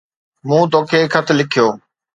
مون 0.47 0.63
توکي 0.71 1.01
خط 1.13 1.27
لکيو 1.37 1.67